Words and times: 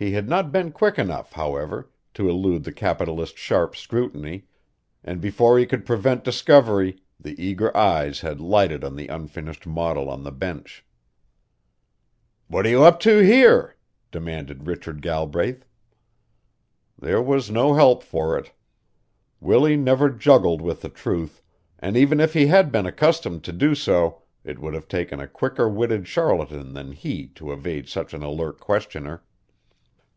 He 0.00 0.12
had 0.12 0.28
not 0.28 0.52
been 0.52 0.70
quick 0.70 0.96
enough, 0.96 1.32
however, 1.32 1.90
to 2.14 2.28
elude 2.28 2.62
the 2.62 2.70
capitalist's 2.70 3.36
sharp 3.40 3.74
scrutiny, 3.74 4.46
and 5.02 5.20
before 5.20 5.58
he 5.58 5.66
could 5.66 5.84
prevent 5.84 6.22
discovery 6.22 7.02
the 7.18 7.34
eager 7.36 7.76
eyes 7.76 8.20
had 8.20 8.38
lighted 8.40 8.84
on 8.84 8.94
the 8.94 9.08
unfinished 9.08 9.66
model 9.66 10.08
on 10.08 10.22
the 10.22 10.30
bench. 10.30 10.84
"What 12.46 12.64
are 12.64 12.68
you 12.68 12.84
up 12.84 13.00
to 13.00 13.24
here?" 13.24 13.74
demanded 14.12 14.68
Richard 14.68 15.02
Galbraith. 15.02 15.64
There 16.96 17.20
was 17.20 17.50
no 17.50 17.74
help 17.74 18.04
for 18.04 18.38
it. 18.38 18.52
Willie 19.40 19.76
never 19.76 20.10
juggled 20.10 20.62
with 20.62 20.80
the 20.82 20.88
truth, 20.90 21.42
and 21.80 21.96
even 21.96 22.20
if 22.20 22.34
he 22.34 22.46
had 22.46 22.70
been 22.70 22.86
accustomed 22.86 23.42
to 23.42 23.52
do 23.52 23.74
so 23.74 24.22
it 24.44 24.60
would 24.60 24.74
have 24.74 24.86
taken 24.86 25.18
a 25.18 25.26
quicker 25.26 25.68
witted 25.68 26.06
charlatan 26.06 26.72
than 26.74 26.92
he 26.92 27.26
to 27.34 27.52
evade 27.52 27.88
such 27.88 28.14
an 28.14 28.22
alert 28.22 28.60
questioner. 28.60 29.24